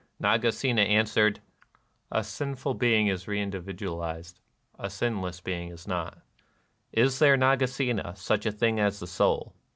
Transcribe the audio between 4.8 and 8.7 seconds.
sinless one is not." (p. 50.)" Is there, Nagasena, such a